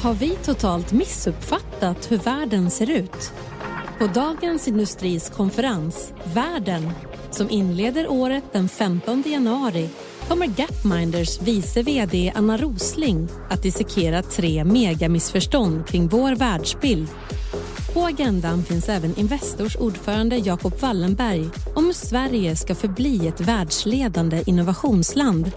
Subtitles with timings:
[0.00, 3.32] Har vi totalt missuppfattat hur världen ser ut?
[3.98, 6.90] På Dagens Industris konferens Världen
[7.30, 9.88] som inleder året den 15 januari
[10.28, 17.08] kommer Gapminders vice VD Anna Rosling att dissekera tre megamissförstånd kring vår världsbild.
[17.94, 24.42] På agendan finns även Investors ordförande Jacob Wallenberg om hur Sverige ska förbli ett världsledande
[24.46, 25.52] innovationsland.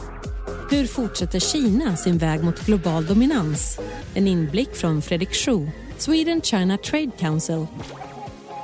[0.72, 3.80] Hur fortsätter Kina sin väg mot global dominans?
[4.14, 7.66] En inblick från Fredrik Schuh, Sweden China Trade Council.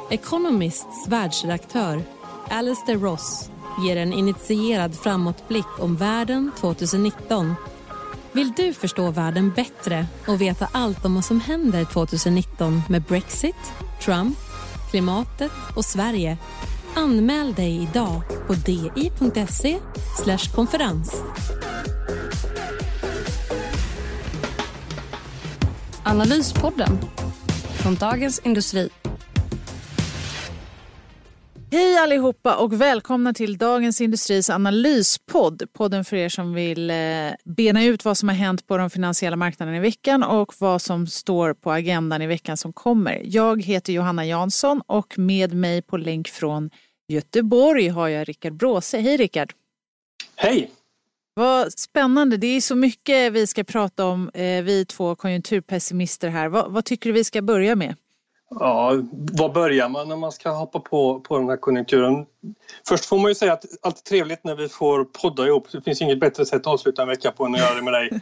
[0.10, 2.04] Economists världsredaktör
[2.50, 3.50] Alistair Ross
[3.86, 7.56] ger en initierad framåtblick om världen 2019.
[8.32, 13.74] Vill du förstå världen bättre och veta allt om vad som händer 2019 med Brexit,
[14.02, 14.38] Trump,
[14.92, 16.38] klimatet och Sverige?
[16.96, 19.80] Anmäl dig idag på di.se
[20.56, 21.22] konferens.
[26.08, 27.00] Analyspodden
[27.84, 28.90] från Dagens Industri.
[31.72, 35.64] Hej allihopa och välkomna till Dagens Industris analyspodd.
[35.74, 36.96] Podden för er som vill eh,
[37.44, 41.08] bena ut vad som har hänt på de finansiella marknaderna i veckan och vad som
[41.08, 43.22] står på agendan i veckan som kommer.
[43.24, 46.70] Jag heter Johanna Jansson och med mig på länk från
[47.08, 49.00] Göteborg har jag Rickard Bråse.
[49.00, 49.54] Hej Rickard!
[50.36, 50.72] Hej!
[51.38, 52.38] Vad spännande.
[52.38, 56.48] Det är så mycket vi ska prata om, eh, vi två konjunkturpessimister här.
[56.50, 57.96] Vad, vad tycker du vi ska börja med?
[58.50, 58.92] Ja,
[59.34, 62.26] var börjar man när man ska hoppa på, på den här konjunkturen?
[62.88, 65.68] Först får man ju säga att allt är trevligt när vi får podda ihop.
[65.72, 67.94] Det finns inget bättre sätt att avsluta en vecka på än att göra det med
[67.94, 68.10] dig.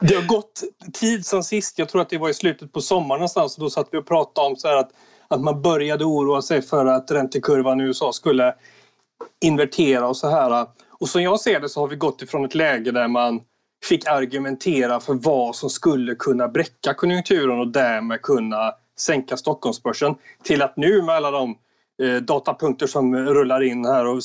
[0.00, 1.78] Det har gått tid sen sist.
[1.78, 3.56] Jag tror att det var i slutet på sommaren någonstans.
[3.56, 4.90] Då satt vi och pratade om så att,
[5.28, 8.54] att man började oroa sig för att räntekurvan i USA skulle
[9.40, 10.66] invertera och så här.
[11.00, 13.40] Och som jag ser det så har vi gått ifrån ett läge där man
[13.84, 20.62] fick argumentera för vad som skulle kunna bräcka konjunkturen och därmed kunna sänka Stockholmsbörsen till
[20.62, 21.58] att nu med alla de
[22.02, 24.22] eh, datapunkter som rullar in här och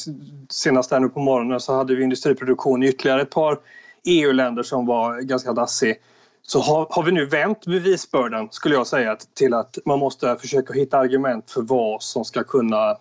[0.50, 3.60] senast här nu på morgonen så hade vi industriproduktion i ytterligare ett par
[4.06, 5.96] EU-länder som var ganska dassig.
[6.42, 10.74] Så har, har, vi nu vänt bevisbördan skulle jag säga till att man måste försöka
[10.74, 12.98] hitta argument för vad som ska kunna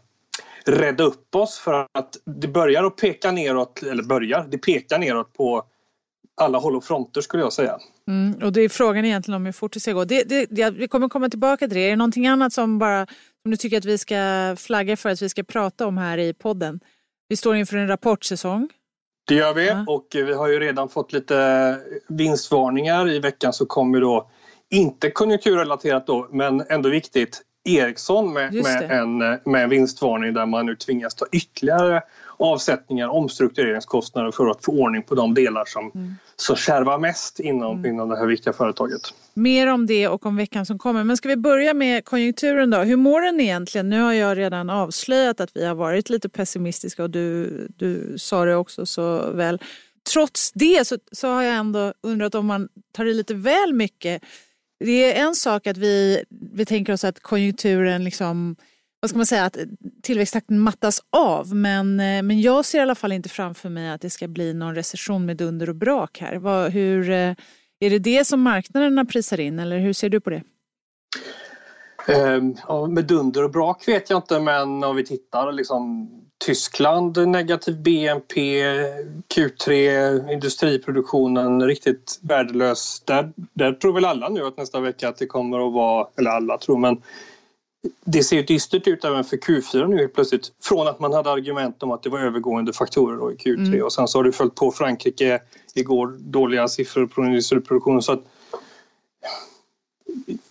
[0.69, 5.33] rädda upp oss för att det börjar att peka neråt, eller börjar, det pekar neråt
[5.33, 5.65] på
[6.37, 7.79] alla håll och fronter skulle jag säga.
[8.09, 10.05] Mm, och det är frågan egentligen om hur fort det ska gå.
[10.05, 11.81] Det, det, det, vi kommer komma tillbaka till det.
[11.81, 13.07] Är det någonting annat som, bara,
[13.43, 14.17] som du tycker att vi ska
[14.59, 16.81] flagga för att vi ska prata om här i podden?
[17.29, 18.69] Vi står inför en rapportsäsong.
[19.27, 19.85] Det gör vi ja.
[19.89, 23.11] och vi har ju redan fått lite vinstvarningar.
[23.11, 24.31] I veckan så kommer då,
[24.71, 30.77] inte konjunkturrelaterat då, men ändå viktigt, Ericsson med, med, en, med vinstvarning där man nu
[30.77, 32.03] tvingas ta ytterligare
[32.37, 36.15] avsättningar, omstruktureringskostnader för att få ordning på de delar som, mm.
[36.37, 37.91] som kärvar mest inom, mm.
[37.91, 39.01] inom det här viktiga företaget.
[39.35, 41.05] Mer om det och om veckan som kommer.
[41.05, 42.79] Men ska vi börja med konjunkturen då?
[42.79, 43.91] Hur mår den egentligen?
[43.91, 48.45] Nu har jag redan avslöjat att vi har varit lite pessimistiska och du, du sa
[48.45, 49.61] det också så väl.
[50.13, 54.23] Trots det så, så har jag ändå undrat om man tar i lite väl mycket.
[54.87, 58.57] Det är en sak att vi, vi tänker oss att konjunkturen liksom
[59.01, 59.57] vad ska man säga, att
[60.03, 61.55] tillväxttakten mattas av.
[61.55, 64.55] Men, eh, men jag ser i alla fall inte framför mig att det ska bli
[64.55, 66.37] någon recession med dunder och brak här.
[66.37, 67.35] Vad, hur, eh,
[67.81, 70.43] är det det som marknaderna prisar in eller hur ser du på det?
[72.09, 76.11] Ehm, ja, med dunder och brak vet jag inte men om vi tittar liksom
[76.45, 78.65] Tyskland negativ BNP,
[79.35, 83.03] Q3, industriproduktionen riktigt värdelös.
[83.05, 86.31] Där, där tror väl alla nu att nästa vecka att det kommer att vara, eller
[86.31, 87.03] alla tror men
[88.05, 90.53] det ser dystert ut även för Q4 nu plötsligt.
[90.63, 93.85] Från att man hade argument om att det var övergående faktorer då i Q3 mm.
[93.85, 95.41] och sen så har det följt på Frankrike
[95.75, 98.03] igår, dåliga siffror på industriproduktionen.
[98.03, 98.23] Så att,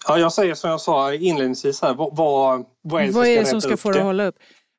[0.07, 3.25] ja, jag säger som jag sa inledningsvis här, vad, vad, vad är det som vad
[3.25, 4.35] ska, är det som ska få det att hålla upp?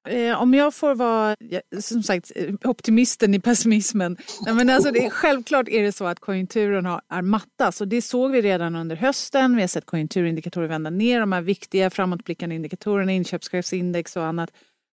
[0.09, 1.37] Eh, om jag får vara,
[1.81, 4.17] som sagt, eh, optimisten i pessimismen.
[4.47, 8.03] Nej, men alltså det, självklart är det så att konjunkturen har, är mattas och det
[8.03, 9.57] såg vi redan under hösten.
[9.57, 11.21] Vi har sett konjunkturindikatorer vända ner.
[11.21, 14.51] De här viktiga framåtblickande indikatorerna, inköpschefsindex och annat,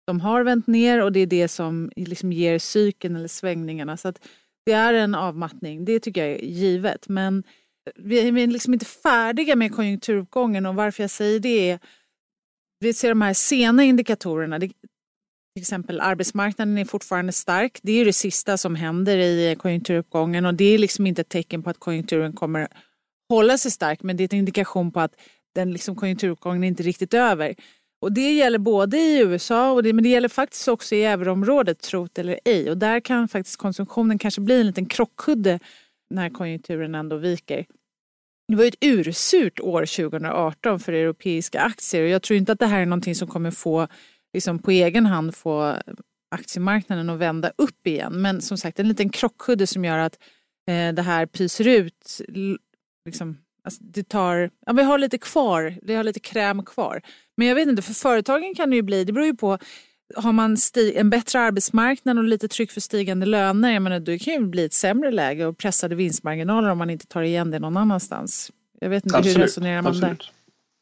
[0.08, 3.98] de har vänt ner och det är det som liksom ger cykeln eller svängningarna.
[3.98, 4.28] Så att
[4.66, 7.10] det är en avmattning, det tycker jag är givet.
[7.10, 7.44] Men
[7.96, 11.80] vi är liksom inte färdiga med konjunkturuppgången och varför jag säger det är
[12.82, 14.60] vi ser de här sena indikatorerna.
[14.60, 14.72] Det,
[15.54, 17.80] till exempel arbetsmarknaden är fortfarande stark.
[17.82, 21.64] Det är det sista som händer i konjunkturuppgången och det är liksom inte ett tecken
[21.64, 22.68] på att konjunkturen kommer
[23.30, 25.16] hålla sig stark men det är en indikation på att
[25.56, 27.56] den liksom konjunkturuppgången är inte riktigt över.
[28.02, 31.80] Och det gäller både i USA och det, men det gäller faktiskt också i euroområdet,
[31.80, 32.70] trot eller ej.
[32.70, 35.60] Och där kan faktiskt konsumtionen kanske bli en liten krockkudde
[36.10, 37.66] när konjunkturen ändå viker.
[38.48, 42.66] Det var ett ursurt år 2018 för europeiska aktier och jag tror inte att det
[42.66, 43.88] här är någonting som kommer få
[44.34, 45.78] liksom på egen hand få
[46.32, 48.22] aktiemarknaden att vända upp igen.
[48.22, 50.18] Men som sagt en liten krockkudde som gör att
[50.68, 52.22] eh, det här pyser ut.
[53.06, 57.02] Liksom, alltså det tar, ja, vi har lite kvar, vi har lite kräm kvar.
[57.38, 59.58] Men jag vet inte, för företagen kan det ju bli, det beror ju på
[60.16, 60.58] har man
[60.96, 64.66] en bättre arbetsmarknad och lite tryck för stigande löner, jag menar, då kan det bli
[64.66, 68.52] ett sämre läge och pressade vinstmarginaler om man inte tar igen det någon annanstans.
[68.80, 69.38] Jag vet inte, Absolut.
[69.38, 70.20] hur resonerar man Absolut.
[70.20, 70.41] där?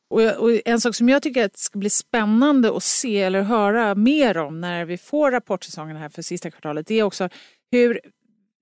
[0.10, 3.96] Och, och, en sak som jag tycker att ska bli spännande att se eller höra
[3.96, 7.30] mer om när vi får rapportsäsongen här för sista kvartalet, det är också
[7.72, 8.00] hur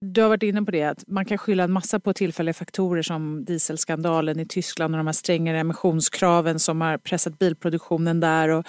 [0.01, 3.01] du har varit inne på det, att man kan skylla en massa på tillfälliga faktorer
[3.01, 8.49] som dieselskandalen i Tyskland och de här strängare emissionskraven som har pressat bilproduktionen där.
[8.49, 8.65] Och,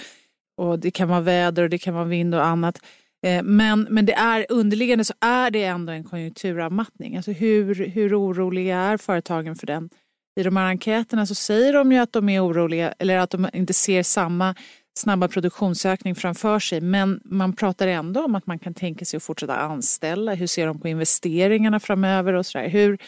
[0.56, 2.78] och det kan vara väder och det kan vara vind och annat.
[3.26, 7.16] Eh, men, men det är underliggande så är det ändå en konjunkturavmattning.
[7.16, 9.90] Alltså hur, hur oroliga är företagen för den?
[10.38, 13.48] I de här enkäterna så säger de ju att de är oroliga eller att de
[13.52, 14.54] inte ser samma
[14.98, 16.80] snabba produktionsökning framför sig.
[16.80, 20.34] Men man pratar ändå om att man kan tänka sig att fortsätta anställa.
[20.34, 22.68] Hur ser de på investeringarna framöver och sådär.
[22.68, 22.98] Hur,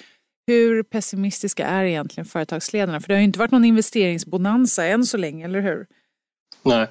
[0.47, 3.01] hur pessimistiska är egentligen företagsledarna?
[3.01, 5.87] För det har ju inte varit någon investeringsbonanza än så länge, eller hur?
[6.63, 6.87] Nej,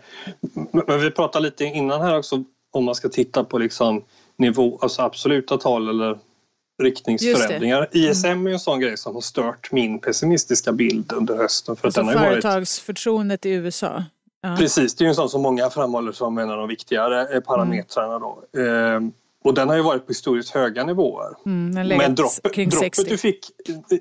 [0.88, 4.03] men vi pratade lite innan här också om man ska titta på liksom
[4.38, 6.19] nivå, alltså absoluta tal eller
[6.79, 7.87] riktningsförändringar.
[7.91, 8.47] ISM mm.
[8.47, 11.75] är en sån grej som har stört min pessimistiska bild under hösten.
[11.75, 13.51] För alltså att den har företagsförtroendet varit...
[13.51, 14.03] i USA?
[14.41, 14.55] Ja.
[14.59, 18.19] Precis, det är en sån som många framhåller som en av de viktigare eh, parametrarna.
[18.19, 18.59] Då.
[18.61, 19.11] Ehm,
[19.43, 21.35] och den har ju varit på historiskt höga nivåer.
[21.45, 23.45] Mm, Men droppet, droppet du fick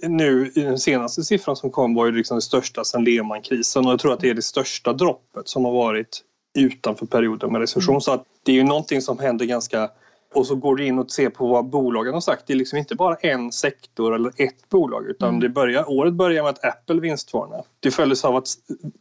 [0.02, 3.92] nu i den senaste siffran som kom var ju liksom det största sedan Lehmankrisen och
[3.92, 6.22] jag tror att det är det största droppet som har varit
[6.58, 7.92] utanför perioden med recession.
[7.92, 8.00] Mm.
[8.00, 9.90] Så att det är ju någonting som händer ganska
[10.34, 12.46] och så går du in och ser på vad bolagen har sagt.
[12.46, 15.40] Det är liksom inte bara en sektor eller ett bolag utan mm.
[15.40, 17.64] det börjar, året börjar med att Apple vinstvarnar.
[17.80, 18.48] Det följdes av att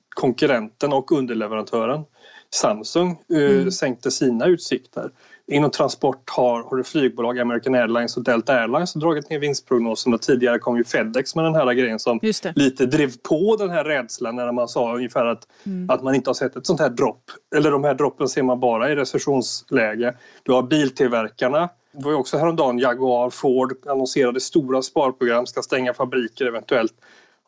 [0.10, 2.04] konkurrenten och underleverantören
[2.50, 3.72] Samsung eh, mm.
[3.72, 5.12] sänkte sina utsikter.
[5.52, 10.60] Inom transport har, har flygbolag, American Airlines och Delta Airlines dragit ner vinstprognosen och tidigare
[10.60, 12.20] kom ju Fedex med den här grejen som
[12.56, 15.90] lite drev på den här rädslan när man sa ungefär att, mm.
[15.90, 17.24] att man inte har sett ett sånt här dropp.
[17.56, 20.14] Eller de här droppen ser man bara i recessionsläge.
[20.44, 25.94] Du har biltillverkarna det var ju också häromdagen Jaguar, Ford annonserade stora sparprogram, ska stänga
[25.94, 26.94] fabriker eventuellt.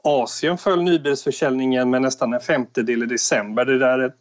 [0.04, 3.66] Asien föll nybilsförsäljningen med nästan en femtedel i december.
[3.66, 4.14] Det där är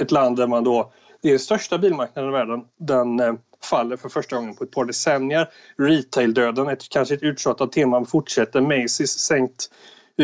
[0.00, 2.60] ett land där man då det är den största bilmarknaden i världen.
[2.78, 3.34] Den eh,
[3.64, 5.48] faller för första gången på ett par decennier.
[5.78, 8.60] Retail-döden, ett, kanske ett uttjatat tema, fortsätter.
[8.60, 9.70] Macy's sänkt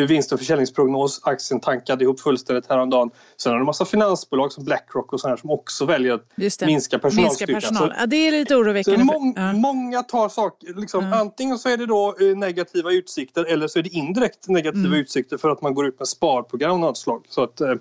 [0.04, 1.20] vinst och försäljningsprognos.
[1.24, 3.10] Aktien tankade ihop fullständigt häromdagen.
[3.36, 6.98] Sen har du en massa finansbolag som Blackrock och sådana som också väljer att minska
[6.98, 7.22] personalstyrkan.
[7.22, 7.94] Minska personal.
[7.98, 9.04] Ja, det är lite oroväckande.
[9.04, 9.52] Må ja.
[9.52, 11.20] Många tar saker, liksom, ja.
[11.20, 15.00] antingen så är det då eh, negativa utsikter eller så är det indirekt negativa mm.
[15.00, 17.26] utsikter för att man går ut med sparprogram av något slag.
[17.28, 17.74] Så att, eh,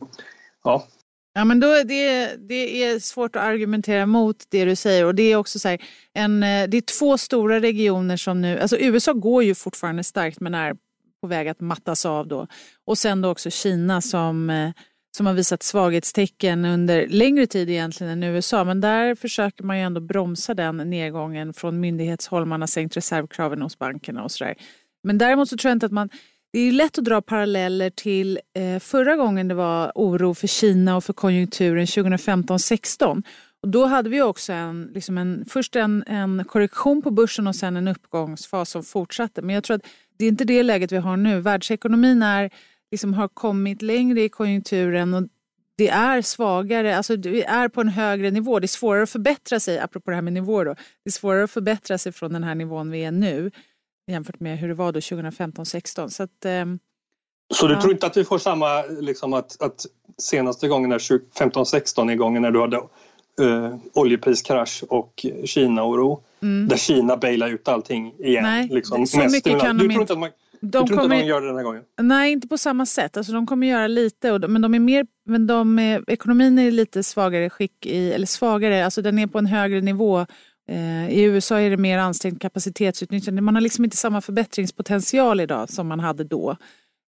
[0.64, 0.84] ja.
[1.38, 5.06] Ja, men då det, det är svårt att argumentera mot det du säger.
[5.06, 5.82] Och det är också så här,
[6.14, 10.40] en, eh, det är två stora regioner som nu, alltså USA går ju fortfarande starkt
[10.40, 10.76] men är
[11.22, 12.48] på väg att mattas av då.
[12.86, 14.70] Och sen då också Kina som, eh,
[15.18, 18.64] som har visat svaghetstecken under längre tid egentligen än USA.
[18.64, 22.46] Men där försöker man ju ändå bromsa den nedgången från myndighetshåll.
[22.46, 24.56] Man har sänkt reservkraven hos bankerna och så där.
[25.04, 26.10] Men däremot så tror jag inte att man
[26.56, 30.96] det är lätt att dra paralleller till eh, förra gången det var oro för Kina
[30.96, 33.24] och för konjunkturen 2015-16.
[33.62, 37.56] Och då hade vi också en, liksom en, först en, en korrektion på börsen och
[37.56, 39.42] sen en uppgångsfas som fortsatte.
[39.42, 39.86] Men jag tror att
[40.18, 41.42] det är inte det läget vi har nu.
[41.42, 42.50] Världsekonomin är,
[42.92, 45.24] liksom, har kommit längre i konjunkturen och
[45.78, 48.60] det är svagare, alltså vi är på en högre nivå.
[48.60, 50.74] Det är svårare att förbättra sig, apropå det här med nivåer då.
[50.74, 53.52] Det är svårare att förbättra sig från den här nivån vi är nu
[54.08, 56.10] jämfört med hur det var då 2015-16.
[56.10, 56.66] Så, att, eh,
[57.54, 57.82] så du ja.
[57.82, 59.86] tror inte att vi får samma, liksom att, att
[60.18, 62.78] senaste gången, 15-16 är gången när du hade
[63.42, 66.68] eh, oljepriskrasch och Kina-oro, mm.
[66.68, 68.44] där Kina bailar ut allting igen?
[68.44, 70.14] Nej, liksom, så mycket kan de inte.
[70.14, 71.84] Att man, de tror kommer, inte att de gör det den här gången?
[72.02, 73.18] Nej, inte på samma sätt.
[73.18, 76.72] Alltså, de kommer göra lite, och, men, de är mer, men de är, ekonomin är
[76.72, 80.26] lite svagare skick, i, eller svagare, alltså den är på en högre nivå Eh,
[80.68, 83.42] Eh, I USA är det mer ansträngt kapacitetsutnyttjande.
[83.42, 86.58] Man har liksom inte samma förbättringspotential idag som man hade då.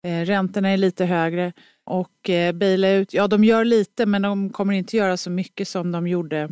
[0.06, 1.52] Eh, räntorna är lite högre
[1.84, 5.92] och eh, Baila-ut, ja de gör lite men de kommer inte göra så mycket som
[5.92, 6.48] de gjorde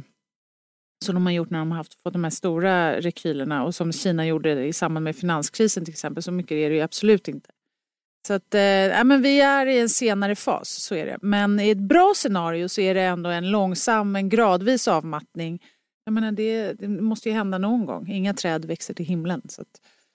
[1.05, 3.93] som de har gjort när de har haft, fått de här stora rekylerna och som
[3.93, 6.23] Kina gjorde i samband med finanskrisen till exempel.
[6.23, 7.51] Så mycket är det ju absolut inte.
[8.27, 11.19] Så att, eh, men vi är i en senare fas, så är det.
[11.23, 15.63] Men i ett bra scenario så är det ändå en långsam, en gradvis avmattning.
[16.05, 18.09] Jag menar, det, det måste ju hända någon gång.
[18.09, 19.43] Inga träd växer till himlen.
[19.49, 19.65] Så.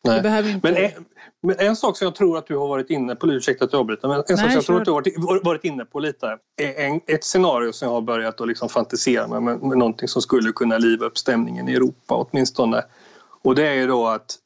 [0.03, 0.71] Behöver inte...
[0.71, 1.05] men, en,
[1.43, 3.79] men en sak som jag tror att du har varit inne på, ursäkta att jag
[3.79, 5.99] avbryter, men en Nej, sak som jag tror att du har varit, varit inne på
[5.99, 9.77] lite är en, ett scenario som jag har börjat att liksom fantisera med, med, med
[9.77, 12.85] någonting som skulle kunna liva upp stämningen i Europa åtminstone.
[13.43, 14.37] Och det är ju då att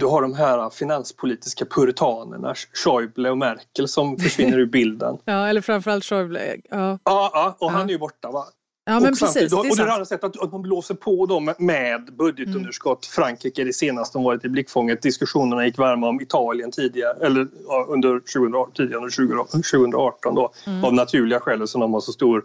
[0.00, 5.18] du har de här finanspolitiska puritanerna, Schäuble och Merkel som försvinner ur bilden.
[5.24, 6.56] ja, eller framförallt Schäuble.
[6.70, 7.68] Ja, ja, ja och ja.
[7.68, 8.30] han är ju borta.
[8.30, 8.44] Va?
[8.90, 9.52] Ja, men och precis.
[9.52, 13.06] Och du har sett att, att man blåser på dem med budgetunderskott.
[13.06, 13.12] Mm.
[13.12, 15.02] Frankrike är det senaste som varit i blickfånget.
[15.02, 20.84] Diskussionerna gick varma om Italien tidigare, eller ja, under 2018, tidigare 2018 då, mm.
[20.84, 22.42] av naturliga skäl som de har så stor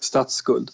[0.00, 0.70] statsskuld.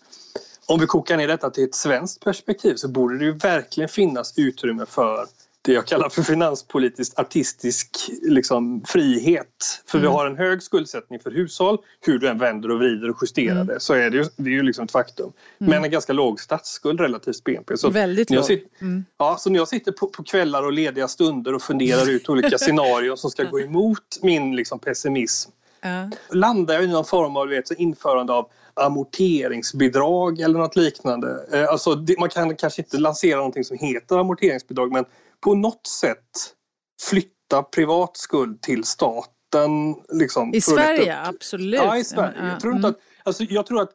[0.67, 4.39] Om vi kokar ner detta till ett svenskt perspektiv så borde det ju verkligen finnas
[4.39, 5.27] utrymme för
[5.65, 9.83] det jag kallar för finanspolitiskt artistisk liksom, frihet.
[9.87, 10.11] För mm.
[10.11, 11.79] vi har en hög skuldsättning för hushåll.
[12.01, 13.67] Hur du än vänder och vrider och justerar mm.
[13.67, 15.33] det så är det ju, det är ju liksom ett faktum.
[15.61, 15.71] Mm.
[15.71, 17.77] Men en ganska låg statsskuld relativt BNP.
[17.77, 18.45] Så Väldigt låg.
[18.45, 19.05] Sitter, mm.
[19.19, 22.59] ja, så när jag sitter på, på, kvällar och lediga stunder och funderar ut olika
[22.59, 25.51] scenarier som ska gå emot min liksom, pessimism
[25.83, 26.11] Ja.
[26.31, 31.47] Landar jag i någon form av vet, införande av amorteringsbidrag eller något liknande.
[31.53, 35.05] Eh, alltså, man kan kanske inte lansera någonting som heter amorteringsbidrag men
[35.41, 36.55] på något sätt
[37.03, 39.95] flytta privat skuld till staten.
[40.13, 41.81] Liksom, I Sverige, absolut.
[41.83, 42.49] Ja, i Sverige.
[42.49, 43.91] Jag tror, att, alltså, jag tror att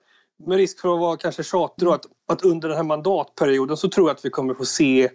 [0.46, 4.10] med risk för att vara kanske tjatig att, att under den här mandatperioden så tror
[4.10, 5.10] jag att vi kommer få se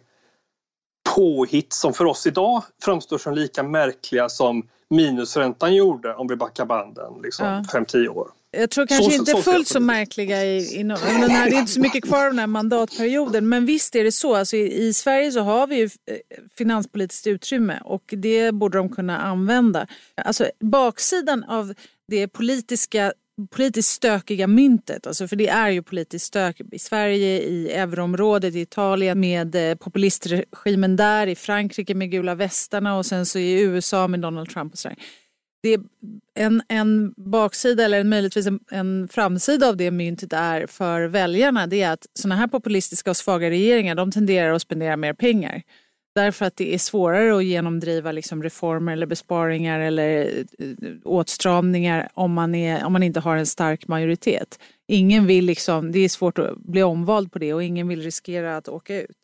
[1.15, 6.67] påhitt som för oss idag framstår som lika märkliga som minusräntan gjorde om vi backar
[6.67, 8.29] banden liksom, 5-10 år.
[8.51, 11.57] Jag tror kanske så, inte så, fullt så märkliga i, i no den här, det
[11.57, 13.49] är inte så mycket kvar av den här mandatperioden.
[13.49, 14.35] Men visst är det så.
[14.35, 16.17] Alltså i, i, Sverige så har vi ju eh,
[16.59, 19.87] finanspolitiskt utrymme och det borde de kunna använda.
[20.25, 21.75] Alltså baksidan av
[22.09, 23.13] det politiska
[23.51, 25.07] politiskt stökiga myntet.
[25.07, 29.75] Alltså för det är ju politiskt stök i Sverige, i euroområdet, i Italien med eh,
[29.75, 34.73] populistregimen där, i Frankrike med gula västarna och sen så i USA med Donald Trump
[34.73, 34.99] och sådär
[35.63, 35.81] det
[36.35, 41.83] en, en baksida eller möjligtvis en, en framsida av det myntet är för väljarna det
[41.83, 45.63] är att sådana här populistiska och svaga regeringar de tenderar att spendera mer pengar.
[46.15, 52.33] Därför att det är svårare att genomdriva liksom reformer eller besparingar eller eh, åtstramningar om
[52.33, 54.59] man, är, om man inte har en stark majoritet.
[54.89, 58.57] Ingen vill liksom, det är svårt att bli omvald på det och ingen vill riskera
[58.57, 59.17] att åka ut.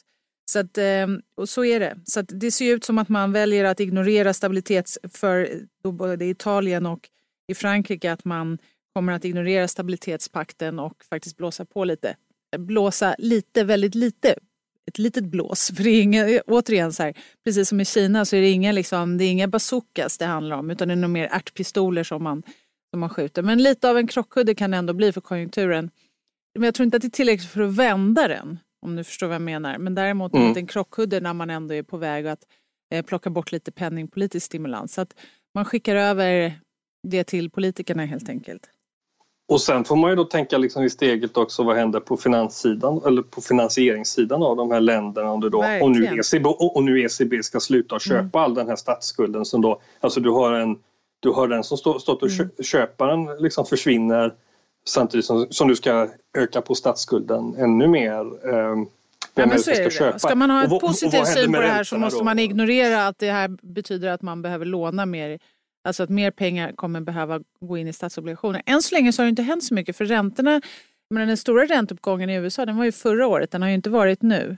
[0.50, 1.98] Så, att, ehm, och så är det.
[2.04, 5.50] Så det ser ut som att man väljer att ignorera stabilitets för
[5.82, 7.08] både Italien och
[7.48, 8.58] i Frankrike att man
[8.94, 12.16] kommer att ignorera stabilitetspakten och faktiskt blåsa på lite.
[12.58, 14.34] Blåsa lite, väldigt lite.
[14.88, 15.70] Ett litet blås.
[15.76, 17.14] För det är inga, återigen så här,
[17.44, 20.56] precis som i Kina så är det inga, liksom, det är inga bazookas det handlar
[20.56, 22.42] om utan det är nog mer ärtpistoler som man,
[22.90, 23.42] som man skjuter.
[23.42, 25.90] Men lite av en krockkudde kan det ändå bli för konjunkturen.
[26.54, 28.58] Men jag tror inte att det är tillräckligt för att vända den.
[28.86, 29.78] Om du förstår vad jag menar.
[29.78, 30.56] Men däremot mm.
[30.56, 32.44] en krockkudde när man ändå är på väg att
[32.94, 34.94] eh, plocka bort lite penningpolitisk stimulans.
[34.94, 35.14] Så att
[35.54, 36.60] man skickar över
[37.02, 38.70] det till politikerna helt enkelt.
[39.48, 43.00] Och sen får man ju då tänka liksom i steget också vad händer på finanssidan
[43.06, 47.00] eller på finansieringssidan av de här länderna om, det då, och, nu ECB, och nu
[47.00, 48.30] ECB ska sluta köpa mm.
[48.32, 50.78] all den här statsskulden som då, alltså du har en
[51.20, 52.50] du har den som stå, stått och mm.
[52.62, 54.34] köparen liksom försvinner
[54.86, 58.20] samtidigt som, som du ska öka på statsskulden ännu mer.
[58.54, 58.76] Eh,
[59.34, 59.90] Ja, men så är det.
[59.90, 63.18] Ska, ska man ha en positiv syn på det här så måste man ignorera att
[63.18, 65.38] det här betyder att man behöver låna mer.
[65.88, 68.62] Alltså att mer pengar kommer behöva gå in i statsobligationer.
[68.66, 70.60] Än så länge så har det inte hänt så mycket för räntorna,
[71.10, 73.90] men den stora ränteuppgången i USA den var ju förra året, den har ju inte
[73.90, 74.56] varit nu.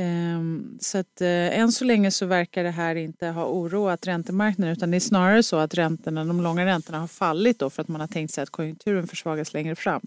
[0.00, 4.72] Ehm, så att eh, än så länge så verkar det här inte ha oroat räntemarknaden
[4.72, 7.88] utan det är snarare så att räntorna, de långa räntorna har fallit då för att
[7.88, 10.00] man har tänkt sig att konjunkturen försvagas längre fram.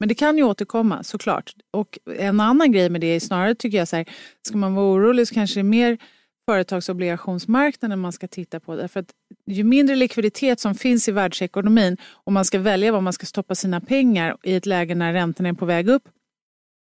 [0.00, 1.54] Men det kan ju återkomma såklart.
[1.70, 4.06] Och en annan grej med det är snarare tycker jag så här,
[4.42, 5.98] ska man vara orolig så kanske det är mer
[6.46, 8.76] företagsobligationsmarknaden man ska titta på.
[8.76, 9.10] Därför att
[9.46, 13.54] ju mindre likviditet som finns i världsekonomin och man ska välja var man ska stoppa
[13.54, 16.08] sina pengar i ett läge när räntorna är på väg upp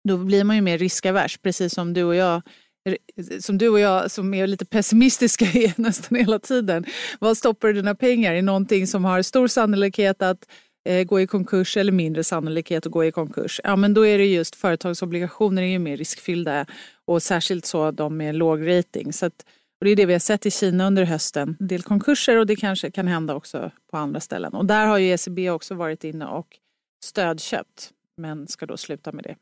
[0.09, 2.43] då blir man ju mer riskavers, precis som du och jag
[2.85, 6.85] eh, som du och jag som är lite pessimistiska är nästan hela tiden.
[7.19, 8.43] Vad stoppar du dina pengar i?
[8.43, 10.49] Någonting som har stor sannolikhet att
[11.07, 13.61] gå i konkurs eller mindre sannolikhet att gå i konkurs.
[13.65, 16.67] Ja, men då är det just företagsobligationer är ju mer riskfyllda
[17.05, 19.13] och särskilt så de med låg rating.
[19.13, 19.47] Så att,
[19.81, 21.57] och det är det vi har sett i Kina under hösten.
[21.61, 24.55] En del konkurser och det kanske kan hända också på andra ställen.
[24.55, 26.47] Och där har ju ECB också varit inne och
[27.05, 29.37] stödköpt men ska då sluta med det.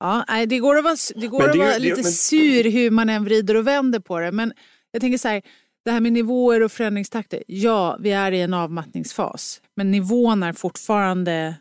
[0.00, 2.12] Ja, det går att vara, det går det, att vara lite men...
[2.12, 4.32] sur hur man än vrider och vänder på det.
[4.32, 4.52] Men
[4.90, 5.42] jag tänker så här,
[5.84, 7.44] det här med nivåer och förändringstakter.
[7.46, 9.62] Ja, vi är i en avmattningsfas.
[9.76, 11.54] Men nivån är fortfarande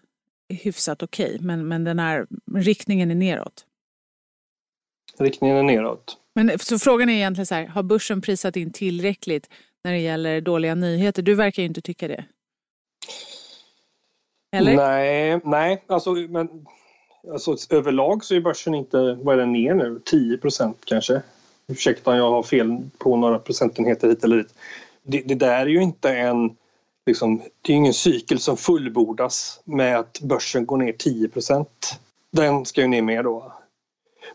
[0.50, 1.26] hyfsat okej.
[1.26, 3.66] Okay, men, men den är, riktningen är neråt.
[5.18, 6.18] Riktningen är neråt.
[6.36, 9.50] Men så frågan är egentligen så här, har börsen prisat in tillräckligt
[9.84, 11.22] när det gäller dåliga nyheter?
[11.22, 12.26] Du verkar ju inte tycka det.
[14.56, 14.76] Eller?
[14.76, 16.66] Nej, nej alltså, men,
[17.32, 21.22] alltså överlag så är börsen inte, vad är den ner nu, 10 procent kanske?
[21.68, 24.54] Ursäkta om jag har fel på några procentenheter hit eller dit.
[25.04, 26.56] Det, det där är ju inte en
[27.06, 32.00] liksom, det är ingen cykel som fullbordas med att börsen går ner 10 procent.
[32.32, 33.54] Den ska ju ner mer då.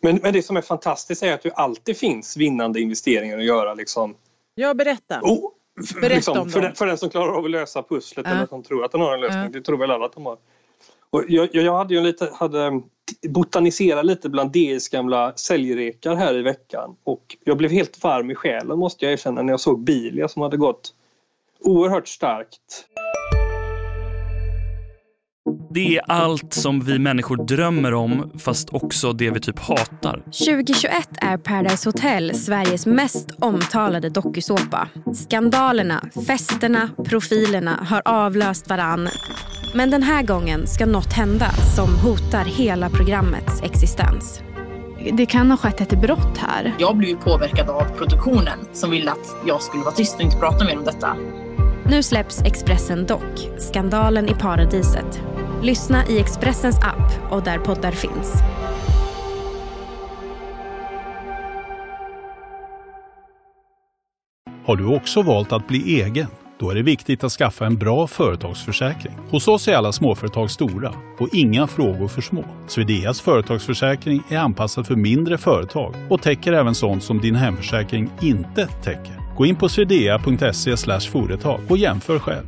[0.01, 3.75] Men, men det som är fantastiskt är att det alltid finns vinnande investeringar att göra.
[3.75, 4.15] Liksom.
[4.55, 5.21] Ja, berätta.
[5.23, 5.51] Oh,
[6.01, 8.37] berätta liksom, om för, den, för den som klarar av att lösa pusslet äh.
[8.37, 9.45] eller som tror att den har en lösning.
[9.45, 9.51] Äh.
[9.51, 10.39] Det tror väl alla att de har.
[11.11, 12.83] Och jag, jag hade ju lite, hade
[13.29, 18.35] botanisera lite bland DIs gamla säljrekar här i veckan och jag blev helt varm i
[18.35, 20.95] själen måste jag erkänna när jag såg Bilia som hade gått
[21.61, 22.87] oerhört starkt.
[25.71, 30.23] Det är allt som vi människor drömmer om, fast också det vi typ hatar.
[30.25, 34.89] 2021 är Paradise Hotel Sveriges mest omtalade dokusåpa.
[35.15, 39.09] Skandalerna, festerna, profilerna har avlöst varann.
[39.75, 44.41] Men den här gången ska något hända som hotar hela programmets existens.
[45.13, 46.75] Det kan ha skett ett brott här.
[46.79, 50.65] Jag blev påverkad av produktionen som ville att jag skulle vara tyst och inte prata
[50.65, 51.17] mer om detta.
[51.91, 55.21] Nu släpps Expressen Dock, skandalen i paradiset.
[55.63, 58.35] Lyssna i Expressens app och där poddar finns.
[64.65, 66.27] Har du också valt att bli egen?
[66.59, 69.13] Då är det viktigt att skaffa en bra företagsförsäkring.
[69.31, 72.45] Hos oss är alla småföretag stora och inga frågor för små.
[72.67, 78.67] Swedeas företagsförsäkring är anpassad för mindre företag och täcker även sånt som din hemförsäkring inte
[78.67, 79.37] täcker.
[79.37, 82.47] Gå in på swedea.se företag och jämför själv.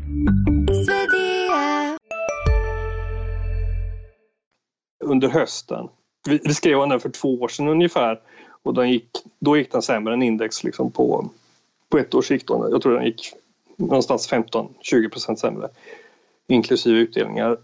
[5.11, 5.88] Under hösten.
[6.29, 8.20] Vi, vi skrev om den för två år sedan ungefär
[8.62, 11.31] och den gick, då gick den sämre än index liksom på,
[11.88, 12.44] på ett års sikt.
[12.49, 13.33] Jag tror den gick
[13.77, 15.68] någonstans 15-20 procent sämre
[16.49, 17.59] inklusive utdelningar.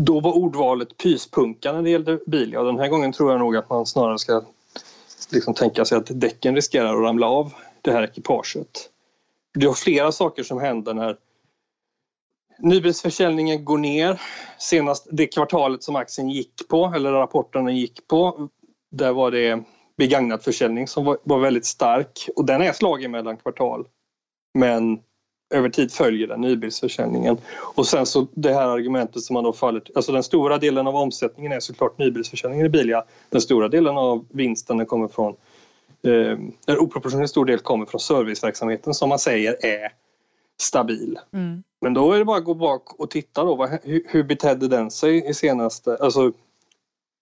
[0.00, 3.56] Då var ordvalet pyspunka när det gällde Bilia och den här gången tror jag nog
[3.56, 4.42] att man snarare ska
[5.32, 8.90] liksom tänka sig att däcken riskerar att ramla av det här ekipaget.
[9.54, 11.16] Det var flera saker som händer när
[12.58, 14.20] nybilsförsäljningen går ner.
[14.58, 18.48] Senast det kvartalet som aktien gick på, eller rapporterna gick på,
[18.90, 19.62] där var det
[19.96, 23.86] begagnat försäljning som var, var väldigt stark och den är slagen mellan kvartal.
[24.54, 25.00] Men
[25.54, 27.36] över tid följer den nybilsförsäljningen.
[27.74, 30.96] Och sen så det här argumentet som man då faller alltså den stora delen av
[30.96, 33.04] omsättningen är såklart nybilsförsäljningen i Bilia.
[33.30, 35.36] Den stora delen av vinsten kommer från,
[36.06, 39.92] eh, en oproportionerligt stor del kommer från serviceverksamheten som man säger är
[40.60, 41.18] stabil.
[41.32, 41.62] Mm.
[41.80, 44.68] Men då är det bara att gå bak och titta då, vad, hur, hur betedde
[44.68, 46.32] den sig i senaste, alltså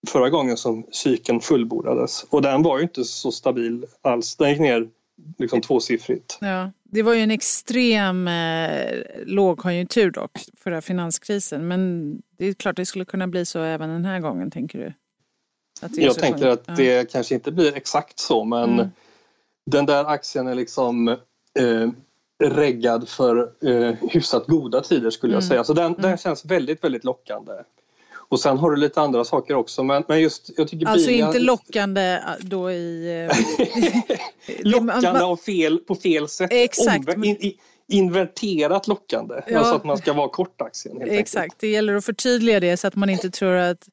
[0.07, 4.35] förra gången som cykeln fullbordades och den var ju inte så stabil alls.
[4.35, 4.89] Den gick ner
[5.37, 6.37] liksom tvåsiffrigt.
[6.41, 11.67] Ja, det var ju en extrem eh, lågkonjunktur dock, förra finanskrisen.
[11.67, 14.93] Men det är klart det skulle kunna bli så även den här gången, tänker du?
[16.01, 17.05] Jag tänker att det ja.
[17.11, 18.87] kanske inte blir exakt så, men mm.
[19.65, 21.89] den där aktien är liksom eh,
[22.43, 25.49] reggad för eh, hyfsat goda tider skulle jag mm.
[25.49, 25.63] säga.
[25.63, 26.17] Så den, den mm.
[26.17, 27.53] känns väldigt, väldigt lockande.
[28.29, 29.83] Och sen har du lite andra saker också.
[29.83, 31.27] Men, men just, jag tycker alltså bilar...
[31.27, 33.27] inte lockande äh, då i...
[33.29, 33.37] Eh,
[34.59, 36.49] lockande av fel, på fel sätt.
[36.53, 36.99] Exakt.
[36.99, 37.53] Omvänd, in,
[37.87, 39.41] inverterat lockande.
[39.47, 39.59] Ja.
[39.59, 41.01] Alltså att man ska vara kort aktien.
[41.01, 41.59] Exakt, enkelt.
[41.59, 43.89] det gäller att förtydliga det så att man inte tror att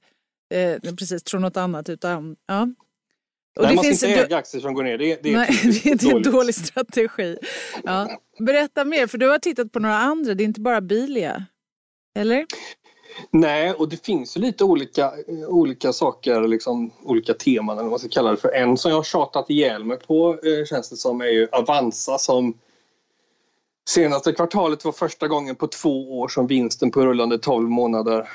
[0.54, 1.88] eh, precis tror något annat.
[1.88, 2.68] Utan, ja.
[3.57, 4.98] Och Nej, det man ska inte äga aktier som går ner.
[4.98, 7.38] Det, det, Nej, det är en dålig strategi.
[7.85, 8.18] Ja.
[8.38, 10.35] Berätta mer, för du har tittat på några andra.
[10.35, 11.47] Det är inte bara Bilia.
[12.18, 12.47] Eller?
[13.31, 17.90] Nej, och det finns ju lite olika, eh, olika saker, liksom, olika teman eller vad
[17.90, 18.55] man ska kalla det för.
[18.55, 22.18] En som jag har tjatat ihjäl mig på eh, känns det som är ju Avanza
[22.18, 22.55] som
[23.88, 28.29] senaste kvartalet var första gången på två år som vinsten på rullande 12 månader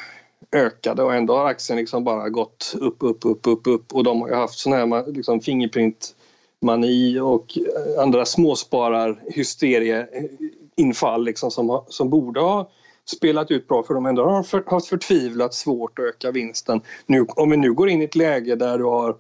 [0.52, 4.22] ökade och ändå har aktien liksom bara gått upp, upp, upp, upp, upp och de
[4.22, 6.16] har ju haft sådana här liksom Fingerprint
[6.62, 12.70] Mani och eh, andra småspararhysterieinfall eh, liksom som, som borde ha
[13.06, 16.82] spelat ut bra för de Ändå har för, haft förtvivlat svårt att öka vinsten.
[17.06, 19.16] Nu, om vi nu går in i ett läge där du har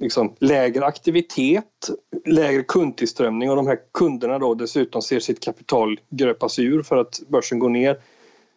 [0.00, 1.90] liksom lägre aktivitet,
[2.24, 7.20] lägre kundtillströmning och de här kunderna då dessutom ser sitt kapital gröpas ur för att
[7.28, 7.98] börsen går ner.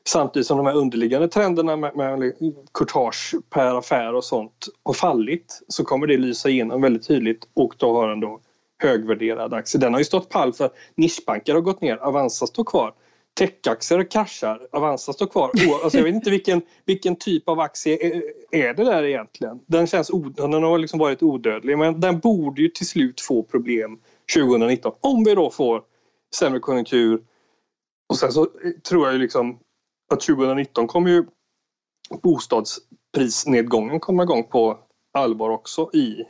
[0.07, 2.33] Samtidigt som de här underliggande trenderna med, med
[2.73, 7.73] courtage per affär och sånt har fallit så kommer det lysa igenom väldigt tydligt och
[7.77, 8.39] då har den då
[8.83, 9.81] högvärderad aktie.
[9.81, 12.93] Den har ju stått pall för nischbanker har gått ner, Avanza står kvar.
[13.39, 15.51] Techaktier kraschar, Avanza står kvar.
[15.83, 19.59] Alltså jag vet inte vilken, vilken typ av aktie är det där egentligen.
[19.65, 23.99] Den, känns, den har liksom varit odödlig men den borde ju till slut få problem
[24.35, 25.81] 2019 om vi då får
[26.35, 27.21] sämre konjunktur.
[28.09, 29.59] Och sen så eh, tror jag ju liksom
[30.13, 31.25] att 2019 kommer ju
[32.21, 34.79] bostadsprisnedgången komma igång på
[35.13, 36.25] allvar också i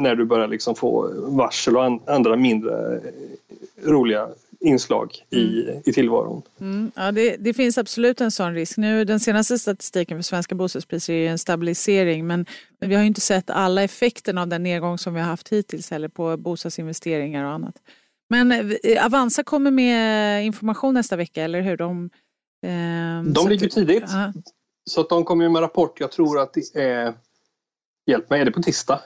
[0.00, 3.00] när du börjar liksom få varsel och andra mindre
[3.84, 4.28] roliga
[4.60, 5.82] inslag i, mm.
[5.84, 6.42] i tillvaron.
[6.60, 8.76] Mm, ja, det, det, finns absolut en sån risk.
[8.76, 12.46] Nu, den senaste statistiken för svenska bostadspriser är en stabilisering men,
[12.80, 15.90] men vi har inte sett alla effekterna av den nedgång som vi har haft hittills
[15.90, 17.74] heller på bostadsinvesteringar och annat.
[18.30, 21.76] Men eh, Avanza kommer med information nästa vecka, eller hur?
[21.76, 22.10] De, eh,
[23.32, 24.02] de ligger tidigt.
[24.02, 24.30] Uh.
[24.90, 26.00] Så att de kommer med rapport.
[26.00, 27.14] Jag tror att det är...
[28.10, 29.00] Hjälp mig, är det på tisdag?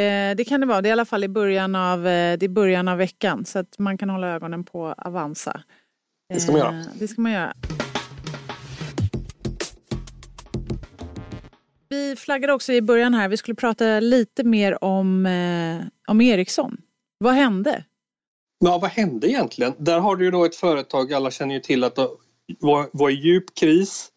[0.00, 0.82] Eh, det kan det vara.
[0.82, 3.58] Det är i alla fall i början av, eh, det är början av veckan så
[3.58, 5.62] att man kan hålla ögonen på Avanza.
[6.28, 6.80] Det ska man göra.
[6.80, 7.54] Eh, det ska man göra.
[11.88, 15.26] Vi flaggade också i början här, vi skulle prata lite mer om,
[16.08, 16.76] om Ericsson.
[17.18, 17.84] Vad hände?
[18.58, 19.72] Ja, vad hände egentligen?
[19.78, 21.98] Där har du ju då ett företag, alla känner ju till att
[22.60, 24.08] var, var i djup kris.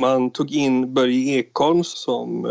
[0.00, 2.46] Man tog in Börje Ekholm som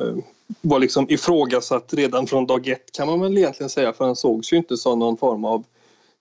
[0.61, 4.53] var liksom ifrågasatt redan från dag ett kan man väl egentligen säga för han sågs
[4.53, 5.63] ju inte som någon form av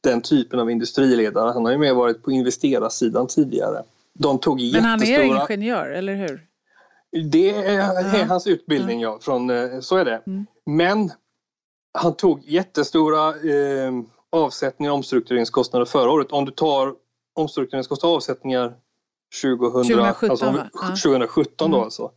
[0.00, 1.52] den typen av industriledare.
[1.52, 3.82] Han har ju mer varit på investerarsidan tidigare.
[4.12, 6.46] De tog Men han är ingenjör, eller hur?
[7.30, 9.18] Det är, är hans utbildning, ja.
[9.22, 10.22] Från, eh, så är det.
[10.26, 10.46] Mm.
[10.66, 11.10] Men
[11.92, 13.92] han tog jättestora eh,
[14.30, 16.32] avsättningar och omstruktureringskostnader förra året.
[16.32, 16.94] Om du tar
[17.35, 18.75] omstruktureringskostnader och avsättningar
[19.42, 20.68] 2000, 2017, alltså,
[21.03, 21.85] 2017 då mm.
[21.85, 22.11] alltså.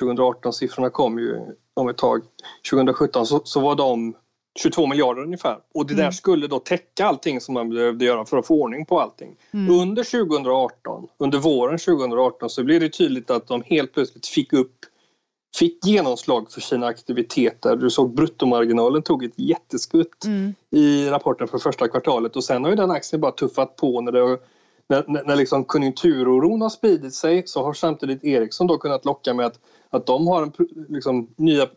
[0.00, 1.40] 2018-siffrorna kom ju
[1.74, 2.22] om ett tag.
[2.70, 4.14] 2017 så, så var de
[4.58, 5.58] 22 miljarder ungefär.
[5.74, 6.12] Och det där mm.
[6.12, 9.36] skulle då täcka allting som man behövde göra för att få ordning på allting.
[9.50, 9.80] Mm.
[9.80, 14.76] Under 2018, under våren 2018 så blev det tydligt att de helt plötsligt fick upp
[15.56, 17.76] fick genomslag för sina aktiviteter.
[17.76, 20.54] Du såg bruttomarginalen tog ett jätteskutt mm.
[20.70, 24.12] i rapporten för första kvartalet och sen har ju den aktien bara tuffat på när
[24.12, 24.38] det
[24.88, 29.46] när, när, liksom konjunkturoron har spridit sig så har samtidigt Ericsson då kunnat locka med
[29.46, 29.58] att
[29.92, 30.52] att de har en
[30.88, 31.68] liksom, nya,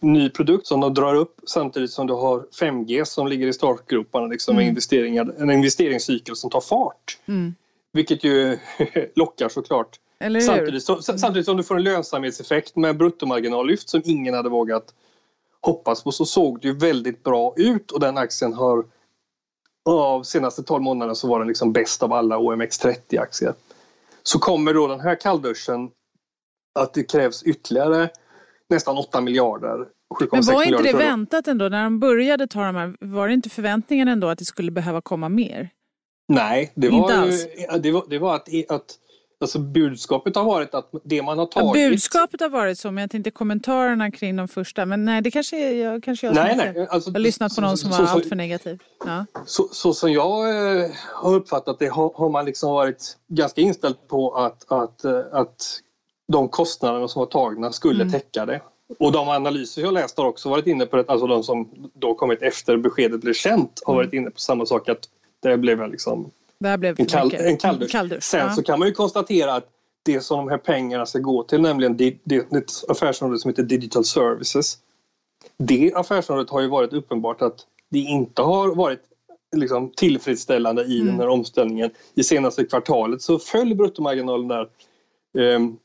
[0.00, 4.26] ny produkt som de drar upp samtidigt som du har 5G som ligger i startgroparna
[4.26, 4.68] liksom, mm.
[4.68, 7.18] investeringar, en investeringscykel som tar fart.
[7.26, 7.54] Mm.
[7.92, 8.58] Vilket ju
[9.14, 9.98] lockar såklart.
[10.20, 14.94] Samtidigt, så, samtidigt som du får en lönsamhetseffekt med bruttomarginallyft som ingen hade vågat
[15.60, 18.84] hoppas på så såg det ju väldigt bra ut och den aktien har
[19.84, 23.54] av senaste 12 månaderna så var den liksom bäst av alla OMX30-aktier.
[24.22, 25.90] Så kommer då den här kallbörsen
[26.74, 28.08] att det krävs ytterligare
[28.68, 29.86] nästan 8 miljarder.
[30.32, 31.68] Men var inte det väntat ändå?
[31.68, 35.00] När de började ta de här, var det inte förväntningen ändå att det skulle behöva
[35.00, 35.70] komma mer?
[36.28, 37.32] Nej, det var, ju,
[37.78, 38.98] det var, det var att, att
[39.44, 41.82] Alltså budskapet har varit att det man har tagit...
[41.82, 44.86] Ja, budskapet har varit så, men jag tänkte kommentarerna kring de första.
[44.86, 47.60] Men nej, det kanske är jag, kanske jag nej, nej, alltså, Jag har lyssnat på
[47.60, 48.78] någon som så, var så, alltför negativ.
[49.04, 49.26] Ja.
[49.46, 50.48] Så, så som jag
[50.80, 55.20] eh, har uppfattat det har, har, man liksom varit ganska inställd på att, att, eh,
[55.32, 55.80] att
[56.32, 58.12] de kostnaderna som var tagna skulle mm.
[58.12, 58.60] täcka det.
[58.98, 62.14] Och de analyser jag läst har också varit inne på det, alltså de som då
[62.14, 64.04] kommit efter beskedet blev känt har mm.
[64.04, 65.08] varit inne på samma sak att
[65.42, 66.30] det blev liksom
[66.64, 67.90] det blev en, kall, en kalldusch.
[67.90, 68.22] kalldusch.
[68.22, 68.54] Sen ja.
[68.54, 69.68] så kan man ju konstatera att
[70.04, 73.62] det som de här pengarna ska gå till, nämligen det, det, det affärsområde som heter
[73.62, 74.78] Digital Services.
[75.58, 79.00] Det affärsområdet har ju varit uppenbart att det inte har varit
[79.56, 81.06] liksom, tillfredsställande i mm.
[81.06, 81.90] den här omställningen.
[82.14, 84.68] I senaste kvartalet så föll bruttomarginalen där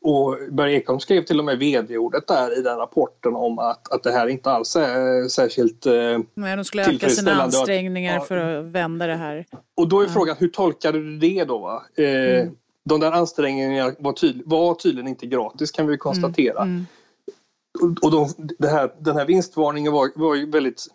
[0.02, 4.04] och Börje Ekholm skrev till och med vd-ordet där i den rapporten om att, att
[4.04, 8.38] det här inte alls är särskilt uh, Nej, de skulle öka sina ansträngningar att, för
[8.38, 9.46] att vända det här.
[9.78, 10.10] Och då är ja.
[10.10, 11.58] frågan, hur tolkade du det då?
[11.58, 11.84] Va?
[12.00, 12.56] Uh, mm.
[12.86, 16.62] De där ansträngningarna var, tydl var, tydligen inte gratis kan vi konstatera.
[16.62, 16.86] Mm.
[17.82, 17.96] Mm.
[18.02, 18.12] Och, och
[18.60, 20.88] de, här, den här vinstvarningen var, var ju väldigt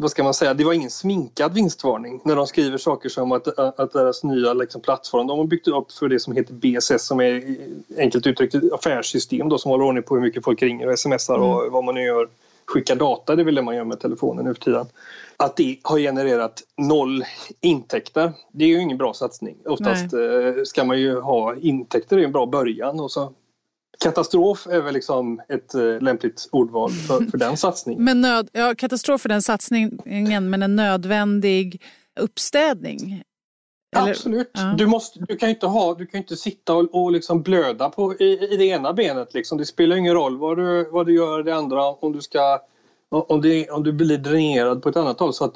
[0.00, 3.58] vad ska man säga, det var ingen sminkad vinstvarning när de skriver saker som att,
[3.58, 7.20] att deras nya liksom, plattform, de har byggt upp för det som heter BSS som
[7.20, 7.56] är
[7.98, 11.38] enkelt uttryckt ett affärssystem då, som håller ordning på hur mycket folk ringer och smsar
[11.38, 11.72] och mm.
[11.72, 12.28] vad man nu gör
[12.64, 14.86] skicka data, det är väl det man gör med telefonen nu för tiden.
[15.36, 17.24] Att det har genererat noll
[17.60, 18.32] intäkter.
[18.52, 19.56] Det är ju ingen bra satsning.
[19.64, 23.32] Oftast eh, ska man ju ha intäkter, det är en bra början och så
[24.02, 28.04] Katastrof är väl liksom ett eh, lämpligt ordval för, för den satsningen.
[28.04, 31.82] Men nöd, ja, katastrof för den satsningen, men en nödvändig
[32.20, 33.22] uppstädning?
[33.96, 34.50] Eller, Absolut.
[34.54, 34.74] Ja.
[34.78, 38.14] Du, måste, du kan inte, ha, du kan inte sitta och, och liksom blöda på,
[38.14, 39.34] i, i det ena benet.
[39.34, 39.58] Liksom.
[39.58, 42.60] Det spelar ingen roll vad du, vad du gör i det andra om du, ska,
[43.08, 45.34] om, det, om du blir dränerad på ett annat håll.
[45.34, 45.54] Så att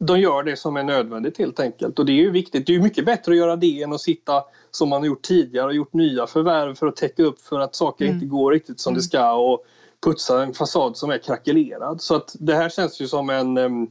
[0.00, 1.98] de gör det som är nödvändigt helt enkelt.
[1.98, 2.66] Och det är ju viktigt.
[2.66, 5.66] Det är mycket bättre att göra det än att sitta som man har gjort tidigare
[5.66, 8.14] och gjort nya förvärv för att täcka upp för att saker mm.
[8.14, 8.98] inte går riktigt som mm.
[8.98, 9.64] det ska och
[10.04, 12.02] putsa en fasad som är krackelerad.
[12.02, 13.90] Så att det här känns ju som en um,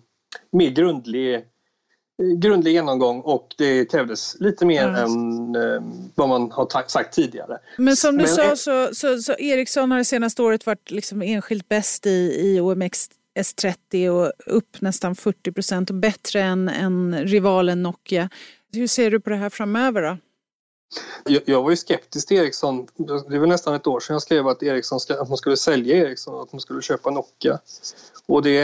[0.52, 1.46] mer grundlig
[2.38, 5.04] grundlig genomgång och det krävdes lite mer mm.
[5.04, 5.82] än eh,
[6.16, 7.58] vad man har sagt tidigare.
[7.78, 11.22] Men som du Men, sa så, så, så Ericsson har det senaste året varit liksom
[11.22, 13.10] enskilt bäst i, i OMX
[13.40, 18.30] S30 och upp nästan 40 procent och bättre än, än rivalen Nokia.
[18.74, 20.18] Hur ser du på det här framöver då?
[21.46, 22.88] Jag, var ju skeptisk till Ericsson.
[23.30, 25.96] Det var nästan ett år sedan jag skrev att, Ericsson ska, att man skulle sälja
[25.96, 27.60] Ericsson och att man skulle köpa Nokia.
[28.26, 28.58] Och det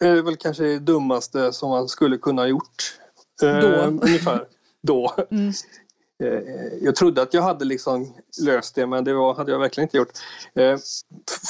[0.00, 2.98] är väl kanske det dummaste som man skulle kunna ha gjort.
[3.40, 3.46] Då?
[3.46, 4.46] Eh, ungefär.
[4.82, 5.14] Då.
[5.30, 5.52] Mm.
[6.22, 9.86] Eh, jag trodde att jag hade liksom löst det men det var, hade jag verkligen
[9.86, 10.12] inte gjort.
[10.54, 10.78] Eh,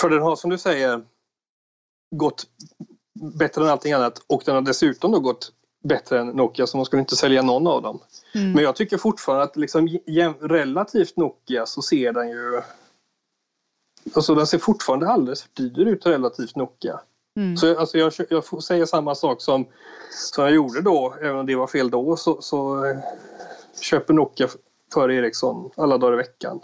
[0.01, 1.05] för den har som du säger
[2.13, 2.47] gått
[3.39, 5.53] bättre än allting annat och den har dessutom då gått
[5.85, 8.01] bättre än Nokia så man skulle inte sälja någon av dem.
[8.35, 8.53] Mm.
[8.53, 9.89] Men jag tycker fortfarande att liksom,
[10.41, 12.63] relativt Nokia så ser den ju
[14.15, 17.01] Alltså den ser fortfarande alldeles för dyr ut relativt Nokia.
[17.37, 17.57] Mm.
[17.57, 19.67] Så alltså jag, jag får säga samma sak som,
[20.11, 22.99] som jag gjorde då, även om det var fel då, så, så eh,
[23.81, 24.49] köper Nokia
[24.95, 26.61] före Ericsson alla dagar i veckan.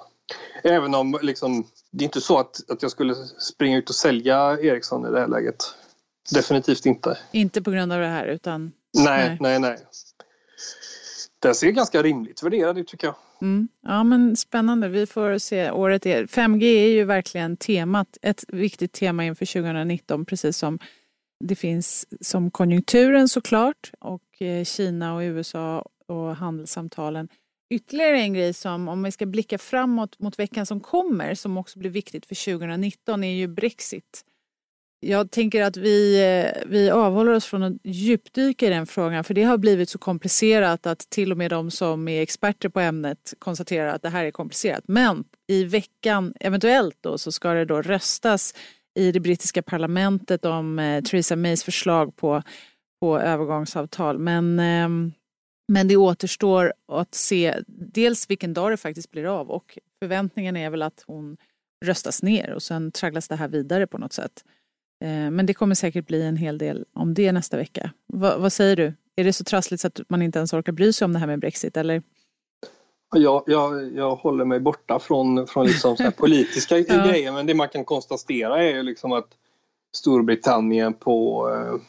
[0.62, 4.58] Även om liksom, det är inte så att, att jag skulle springa ut och sälja
[4.60, 5.56] Ericsson i det här läget.
[6.34, 7.18] Definitivt inte.
[7.32, 8.72] Inte på grund av det här utan?
[8.98, 9.60] Nej, nej, nej.
[9.60, 9.78] nej.
[11.38, 13.16] Den ser ganska rimligt värderad ut tycker jag.
[13.40, 13.68] Mm.
[13.82, 15.70] Ja men spännande, vi får se.
[15.70, 20.78] Året är, 5G är ju verkligen temat, ett viktigt tema inför 2019 precis som
[21.44, 27.28] det finns som konjunkturen såklart och eh, Kina och USA och handelssamtalen.
[27.70, 31.78] Ytterligare en grej som, om vi ska blicka framåt mot veckan som kommer, som också
[31.78, 34.24] blir viktigt för 2019, är ju Brexit.
[35.00, 39.34] Jag tänker att vi, eh, vi avhåller oss från att djupdyka i den frågan för
[39.34, 43.34] det har blivit så komplicerat att till och med de som är experter på ämnet
[43.38, 44.84] konstaterar att det här är komplicerat.
[44.86, 48.54] Men i veckan, eventuellt då, så ska det då röstas
[48.98, 52.42] i det brittiska parlamentet om eh, Theresa Mays förslag på,
[53.00, 54.18] på övergångsavtal.
[54.18, 55.12] Men, eh,
[55.68, 60.70] men det återstår att se dels vilken dag det faktiskt blir av och förväntningen är
[60.70, 61.36] väl att hon
[61.84, 64.44] röstas ner och sen tragglas det här vidare på något sätt.
[65.04, 67.90] Eh, men det kommer säkert bli en hel del om det nästa vecka.
[68.06, 68.94] Va, vad säger du?
[69.16, 71.26] Är det så trassligt så att man inte ens orkar bry sig om det här
[71.26, 72.02] med Brexit eller?
[73.14, 77.06] Jag, jag, jag håller mig borta från, från liksom politiska ja.
[77.06, 79.28] grejer men det man kan konstatera är ju liksom att
[79.96, 81.80] Storbritannien på eh,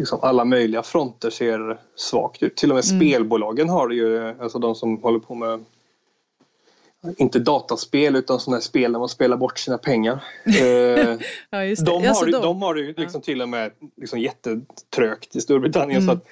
[0.00, 2.56] liksom alla möjliga fronter ser svagt ut.
[2.56, 3.00] Till och med mm.
[3.00, 5.64] spelbolagen har det ju, alltså de som håller på med
[7.16, 10.24] inte dataspel utan sådana här spel där man spelar bort sina pengar.
[11.50, 11.90] ja, just det.
[11.90, 12.42] De, har, de...
[12.42, 13.20] de har det liksom ja.
[13.24, 16.02] till och med liksom jättetrögt i Storbritannien.
[16.02, 16.06] Mm.
[16.06, 16.26] Så att,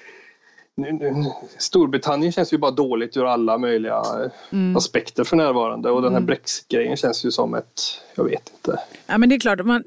[1.57, 4.03] Storbritannien känns ju bara dåligt ur alla möjliga
[4.51, 4.77] mm.
[4.77, 6.25] aspekter för närvarande och den här mm.
[6.25, 7.81] Brexit-grejen känns ju som ett,
[8.15, 8.79] jag vet inte.
[9.07, 9.83] Ja men det är klart, man,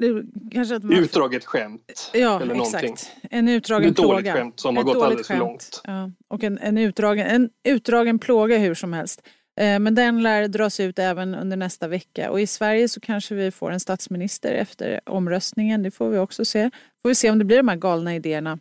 [0.52, 0.92] kanske att man...
[0.92, 2.10] Utdraget skämt.
[2.12, 3.10] Ja eller exakt.
[3.30, 4.18] En utdragen ett plåga.
[4.18, 5.38] Ett dåligt skämt som har gått alldeles skämt.
[5.38, 5.80] för långt.
[5.84, 6.10] Ja.
[6.28, 9.22] Och en, en, utdragen, en utdragen plåga hur som helst.
[9.60, 13.34] Eh, men den lär dras ut även under nästa vecka och i Sverige så kanske
[13.34, 15.82] vi får en statsminister efter omröstningen.
[15.82, 16.70] Det får vi också se.
[17.02, 18.58] Får vi se om det blir de här galna idéerna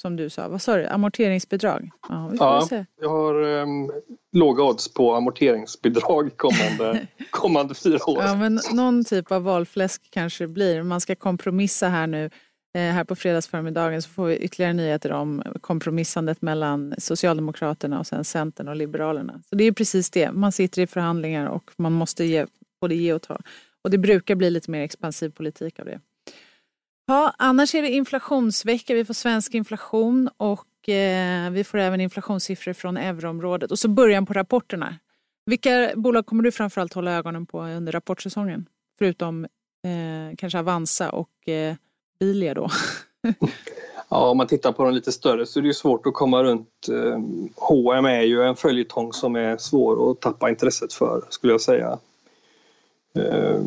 [0.00, 0.48] som du sa.
[0.48, 0.86] Vad sa du?
[0.86, 1.90] Amorteringsbidrag?
[2.08, 2.84] Ja, vi får ja se.
[3.00, 3.92] jag har um,
[4.32, 8.22] låga odds på amorteringsbidrag kommande, kommande fyra år.
[8.22, 10.82] Ja, men någon typ av valfläsk kanske det blir.
[10.82, 12.30] Man ska kompromissa här nu
[12.74, 18.24] Eh, här på fredagsförmiddagen så får vi ytterligare nyheter om kompromissandet mellan Socialdemokraterna och sen
[18.24, 19.42] Centern och Liberalerna.
[19.50, 22.46] Så det är precis det, man sitter i förhandlingar och man måste ge,
[22.80, 23.38] både ge och ta.
[23.84, 26.00] Och det brukar bli lite mer expansiv politik av det.
[27.10, 32.72] Ja, annars är det inflationsvecka, vi får svensk inflation och eh, vi får även inflationssiffror
[32.72, 34.96] från euroområdet och så början på rapporterna.
[35.46, 38.66] Vilka bolag kommer du framförallt hålla ögonen på under rapportsäsongen?
[38.98, 41.74] Förutom eh, kanske Avanza och eh,
[42.20, 42.68] Bilia då?
[44.08, 46.42] ja, om man tittar på de lite större så är det ju svårt att komma
[46.42, 46.88] runt.
[47.56, 51.98] H&M är ju en följetong som är svår att tappa intresset för skulle jag säga.
[53.14, 53.60] Eh,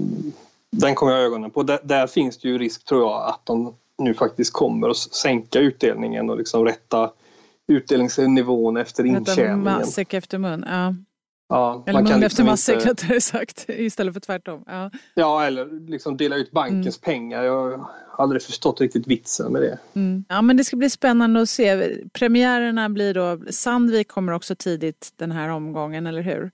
[0.79, 1.63] den kommer jag ögonen på.
[1.63, 5.59] Där, där, finns det ju risk tror jag att de nu faktiskt kommer att sänka
[5.59, 7.12] utdelningen och liksom rätta
[7.67, 9.63] utdelningsnivån efter intjäningen.
[9.63, 10.95] Matsäck efter mun, ja.
[11.49, 12.89] Ja, eller mun liksom efter matsäck inte...
[12.89, 14.63] rättare sagt istället för tvärtom.
[14.67, 17.13] Ja, ja eller liksom dela ut bankens mm.
[17.13, 17.43] pengar.
[17.43, 19.79] Jag har aldrig förstått riktigt vitsen med det.
[19.93, 20.25] Mm.
[20.29, 21.97] Ja men det ska bli spännande att se.
[22.13, 26.51] Premiärerna blir då, Sandvik kommer också tidigt den här omgången, eller hur?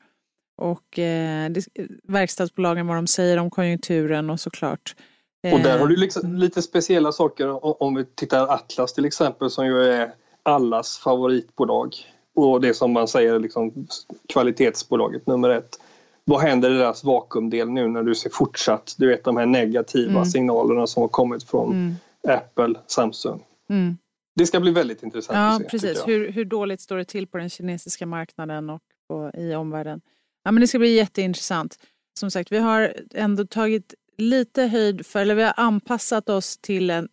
[0.59, 1.65] Och eh, det,
[2.03, 4.95] verkstadsbolagen vad de säger om konjunkturen och såklart.
[5.43, 9.49] Eh, och där har du liksom lite speciella saker om vi tittar Atlas till exempel
[9.49, 10.11] som ju är
[10.43, 11.95] allas favoritbolag
[12.35, 13.87] och det som man säger liksom
[14.27, 15.79] kvalitetsbolaget nummer ett.
[16.25, 20.11] Vad händer i deras vakuumdel nu när du ser fortsatt, du vet de här negativa
[20.11, 20.25] mm.
[20.25, 21.95] signalerna som har kommit från mm.
[22.37, 23.43] Apple, Samsung.
[23.69, 23.97] Mm.
[24.35, 25.69] Det ska bli väldigt intressant ja, att se.
[25.69, 26.07] Precis.
[26.07, 30.01] Hur, hur dåligt står det till på den kinesiska marknaden och på, i omvärlden?
[30.43, 31.79] Ja, men det ska bli jätteintressant.
[32.19, 36.89] Som sagt, vi har ändå tagit lite höjd för, eller vi har anpassat oss till
[36.89, 37.09] en,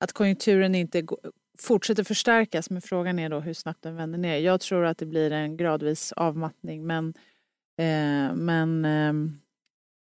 [0.00, 1.06] att konjunkturen inte
[1.58, 4.38] fortsätter förstärkas men frågan är då hur snabbt den vänder ner.
[4.38, 7.14] Jag tror att det blir en gradvis avmattning men,
[7.78, 9.12] eh, men, eh,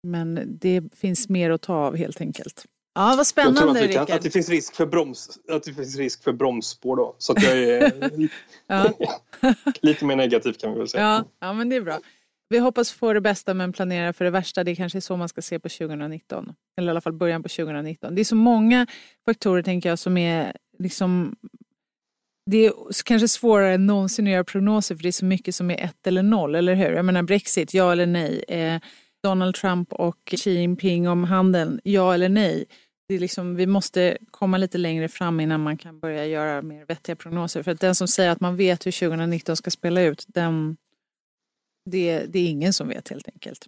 [0.03, 2.67] men det finns mer att ta av helt enkelt.
[2.95, 5.75] Ja, vad spännande jag tror att, kan, att, det finns risk för broms, att det
[5.75, 7.15] finns risk för bromsspår då.
[7.19, 8.29] Så att jag är
[9.83, 11.03] lite mer negativ kan vi väl säga.
[11.03, 11.99] Ja, ja, men det är bra.
[12.51, 14.65] Vi hoppas få det bästa men planerar för det värsta.
[14.65, 16.53] Det kanske är så man ska se på 2019.
[16.79, 18.15] Eller i alla fall början på 2019.
[18.15, 18.87] Det är så många
[19.25, 21.37] faktorer tänker jag som är liksom
[22.51, 22.73] det är
[23.05, 26.07] kanske svårare än någonsin att göra prognoser för det är så mycket som är ett
[26.07, 26.93] eller noll, eller hur?
[26.93, 28.45] Jag menar Brexit, ja eller nej?
[28.49, 28.81] Eh,
[29.23, 32.65] Donald Trump och Xi Jinping om handeln, ja eller nej?
[33.09, 36.85] Det är liksom, vi måste komma lite längre fram innan man kan börja göra mer
[36.85, 37.63] vettiga prognoser.
[37.63, 40.77] För att den som säger att man vet hur 2019 ska spela ut, den,
[41.85, 43.67] det, det är ingen som vet helt enkelt.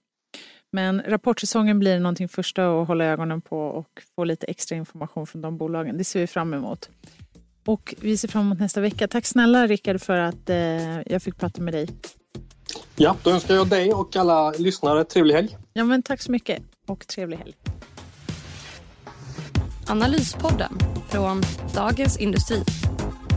[0.72, 5.42] Men rapportsäsongen blir någonting första att hålla ögonen på och få lite extra information från
[5.42, 5.98] de bolagen.
[5.98, 6.90] Det ser vi fram emot.
[7.66, 9.09] Och vi ser fram emot nästa vecka.
[9.09, 11.88] Tack snälla Rickard för att eh, jag fick prata med dig.
[12.96, 15.57] Ja, då önskar jag dig och alla lyssnare trevlig helg.
[15.72, 17.55] Ja, men tack så mycket och trevlig helg.
[19.87, 21.42] Analyspodden från
[21.75, 22.62] Dagens Industri.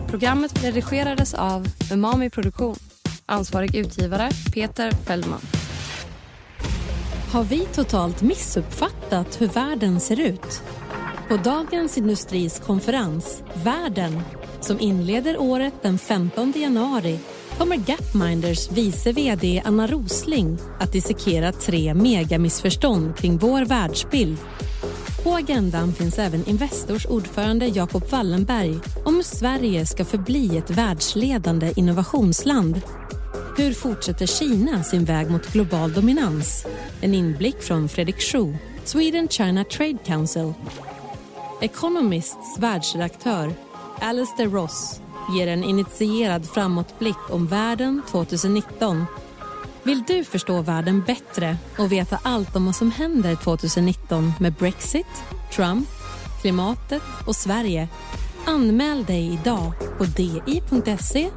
[0.07, 2.75] Programmet redigerades av Umami Produktion.
[3.27, 5.39] Ansvarig utgivare Peter Fellman.
[7.31, 10.61] Har vi totalt missuppfattat hur världen ser ut?
[11.27, 14.21] På Dagens Industris konferens Världen
[14.61, 17.19] som inleder året den 15 januari
[17.57, 24.37] kommer Gapminders vice vd Anna Rosling att dissekera tre megamissförstånd kring vår världsbild.
[25.23, 31.73] På agendan finns även Investors ordförande Jacob Wallenberg om hur Sverige ska förbli ett världsledande
[31.75, 32.81] innovationsland
[33.57, 36.65] hur fortsätter Kina sin väg mot global dominans?
[37.01, 40.53] En inblick från Fredrik Schuh, Sweden China Trade Council.
[41.61, 43.53] Economists världsredaktör
[44.01, 45.01] Alistair Ross
[45.35, 49.05] ger en initierad framåtblick om världen 2019.
[49.83, 55.23] Vill du förstå världen bättre och veta allt om vad som händer 2019 med Brexit,
[55.55, 55.87] Trump,
[56.41, 57.87] klimatet och Sverige?
[58.45, 61.29] Anmäl dig idag på di.se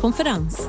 [0.00, 0.68] konferens.